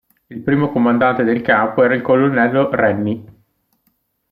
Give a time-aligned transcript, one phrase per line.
[0.29, 3.23] Il primo comandante del campo era il colonnello Rennie.